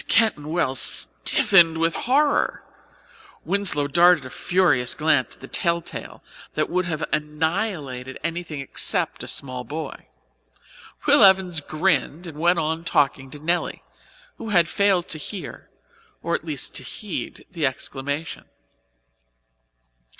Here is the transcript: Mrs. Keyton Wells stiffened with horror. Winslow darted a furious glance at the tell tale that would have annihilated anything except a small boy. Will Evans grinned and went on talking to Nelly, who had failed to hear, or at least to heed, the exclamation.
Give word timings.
Mrs. 0.01 0.07
Keyton 0.07 0.47
Wells 0.49 0.79
stiffened 0.79 1.77
with 1.77 1.93
horror. 1.95 2.63
Winslow 3.45 3.85
darted 3.85 4.25
a 4.25 4.31
furious 4.31 4.95
glance 4.95 5.35
at 5.35 5.41
the 5.41 5.47
tell 5.47 5.79
tale 5.79 6.23
that 6.55 6.71
would 6.71 6.85
have 6.85 7.03
annihilated 7.13 8.19
anything 8.23 8.61
except 8.61 9.21
a 9.21 9.27
small 9.27 9.63
boy. 9.63 10.07
Will 11.05 11.23
Evans 11.23 11.61
grinned 11.61 12.25
and 12.25 12.39
went 12.39 12.57
on 12.57 12.83
talking 12.83 13.29
to 13.29 13.37
Nelly, 13.37 13.83
who 14.39 14.49
had 14.49 14.67
failed 14.67 15.07
to 15.09 15.19
hear, 15.19 15.69
or 16.23 16.33
at 16.33 16.45
least 16.45 16.73
to 16.77 16.83
heed, 16.83 17.45
the 17.51 17.67
exclamation. 17.67 18.45